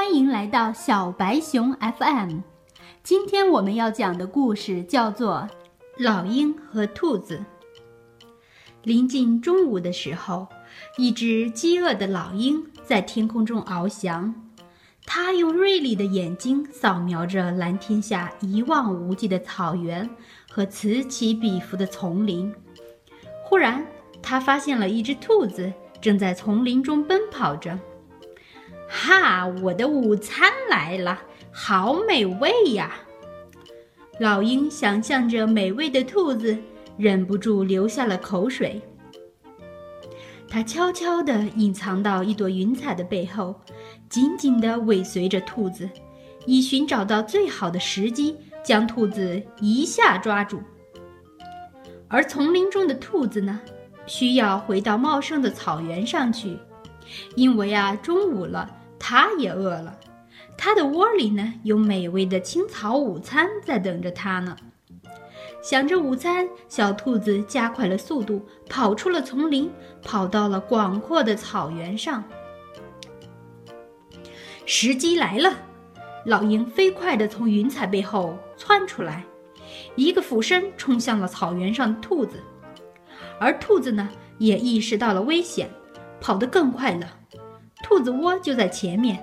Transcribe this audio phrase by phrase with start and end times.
[0.00, 2.38] 欢迎来到小白熊 FM。
[3.02, 5.46] 今天我们要讲的故事叫做
[6.02, 7.44] 《老鹰和兔子》。
[8.82, 10.48] 临近中午的时候，
[10.96, 14.34] 一只饥饿的老鹰在天空中翱翔，
[15.04, 20.08] 它用锐利的眼睛扫描着蓝天下一望无际的草原
[20.50, 22.50] 和此起彼伏的丛林。
[23.44, 23.86] 忽然，
[24.22, 25.70] 它发现了一只兔子
[26.00, 27.78] 正在丛林中奔跑着。
[29.02, 29.46] 哈！
[29.62, 32.92] 我的午餐来了，好美味呀！
[34.18, 36.58] 老鹰想象着美味的兔子，
[36.98, 38.78] 忍不住流下了口水。
[40.46, 43.58] 它悄悄地隐藏到一朵云彩的背后，
[44.10, 45.88] 紧紧地尾随着兔子，
[46.44, 50.60] 以寻找到最好的时机将兔子一下抓住。
[52.06, 53.58] 而丛林中的兔子呢，
[54.04, 56.58] 需要回到茂盛的草原上去，
[57.34, 58.76] 因为啊，中午了。
[59.00, 59.98] 它也饿了，
[60.56, 64.56] 它的窝里呢有美味的青草午餐在等着它呢。
[65.62, 69.70] 想着午餐，小兔子加快了速度，跑出了丛林，
[70.02, 72.22] 跑到了广阔的草原上。
[74.64, 75.52] 时机来了，
[76.24, 79.24] 老鹰飞快地从云彩背后窜出来，
[79.96, 82.36] 一个俯身冲向了草原上的兔子，
[83.38, 84.08] 而兔子呢
[84.38, 85.68] 也意识到了危险，
[86.20, 87.19] 跑得更快了。
[87.90, 89.18] 兔子窝就在前面，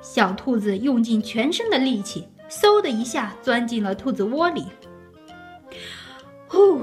[0.00, 4.66] 小兔子用尽全身的力气，嗖的一下钻进了兔子窝里。
[6.46, 6.80] 呼，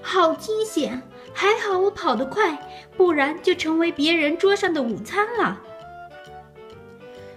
[0.00, 1.02] 好惊险！
[1.34, 2.58] 还好我跑得快，
[2.96, 5.60] 不然就成为别人桌上的午餐了。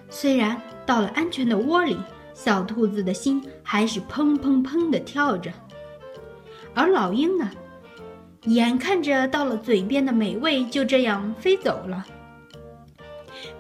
[0.10, 1.98] 虽然到了安全的窝里，
[2.34, 5.52] 小兔子的心还是砰砰砰的跳着。
[6.74, 7.52] 而老鹰呢，
[8.44, 12.06] 眼看着到了嘴边的美味就这样飞走了。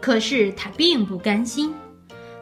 [0.02, 1.73] 可是他并不甘心，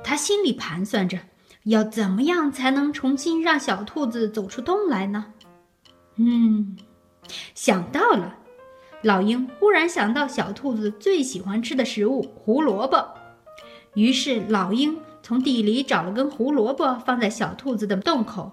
[0.01, 1.19] 他心里盘算着，
[1.65, 5.25] 要怎么样才能重新让小兔子走出洞来呢？
[6.15, 6.77] 嗯，
[7.53, 8.37] 想到了，
[9.01, 13.05] 老鹰忽然想到小兔子最喜欢吃的食物胡萝卜，
[13.93, 18.51] 于是老鹰从地里找了根胡萝卜放在小兔子的洞口，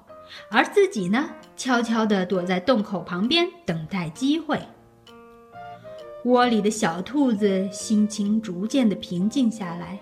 [0.51, 4.61] 而自己呢，悄悄地躲在洞口旁边等待机会。
[6.27, 10.01] 窝里的小兔子心情逐渐的平静下来，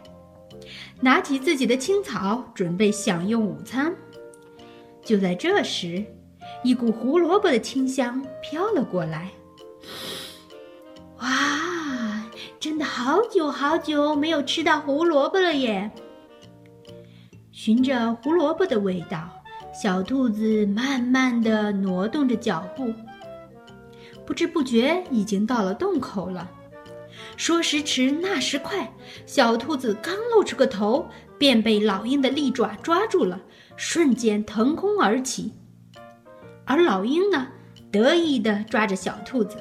[0.99, 3.95] 拿起自己的青草，准备享用午餐。
[5.05, 6.03] 就在这时，
[6.63, 9.31] 一股胡萝卜的清香飘了过来。
[11.19, 12.25] 哇，
[12.59, 15.91] 真的好久好久没有吃到胡萝卜了耶！
[17.53, 19.29] 循着胡萝卜的味道，
[19.75, 22.91] 小兔子慢慢的挪动着脚步。
[24.27, 26.51] 不知不觉已经到了洞口了。
[27.37, 28.93] 说时迟，那时快，
[29.27, 31.09] 小兔子刚露出个头，
[31.39, 33.41] 便被老鹰的利爪抓住了，
[33.77, 35.53] 瞬间腾空而起。
[36.65, 37.49] 而老鹰呢，
[37.91, 39.59] 得意地抓着小兔子，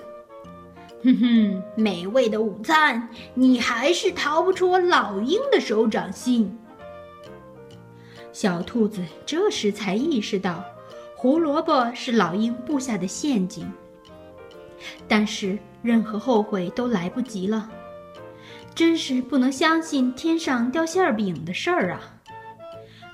[1.03, 6.57] 哼哼，美味的午餐，你还是逃不出我老鹰的手掌心。
[8.31, 10.63] 小兔子这时才意识到，
[11.15, 13.71] 胡萝卜是老鹰布下的陷阱。
[15.07, 17.69] 但是任何后悔都来不及了，
[18.73, 21.99] 真是不能相信天上掉馅儿饼的事儿啊！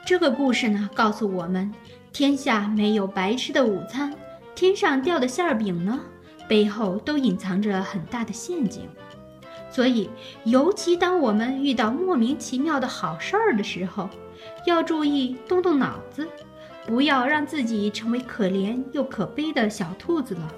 [0.06, 1.72] 这个故事呢，告诉我们，
[2.12, 4.14] 天下没有白吃的午餐，
[4.56, 6.00] 天上掉的馅儿饼呢，
[6.48, 8.90] 背后都隐藏着很大的陷阱。
[9.70, 10.10] 所以，
[10.46, 14.10] 尤其当我们遇到莫名其妙的好事儿的时候，
[14.66, 16.28] 要注意动动脑子，
[16.88, 20.52] 不要让自己成为可怜又可悲的小兔子了。